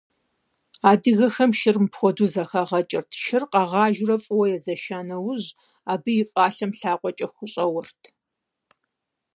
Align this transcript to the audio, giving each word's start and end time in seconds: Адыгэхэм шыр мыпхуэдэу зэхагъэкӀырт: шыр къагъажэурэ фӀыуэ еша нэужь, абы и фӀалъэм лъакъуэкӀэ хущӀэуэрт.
Адыгэхэм 0.91 1.51
шыр 1.59 1.77
мыпхуэдэу 1.83 2.31
зэхагъэкӀырт: 2.33 3.09
шыр 3.23 3.43
къагъажэурэ 3.51 4.17
фӀыуэ 4.23 4.45
еша 4.73 4.99
нэужь, 5.07 5.47
абы 5.91 6.11
и 6.21 6.23
фӀалъэм 6.31 6.71
лъакъуэкӀэ 6.79 7.27
хущӀэуэрт. 7.33 8.01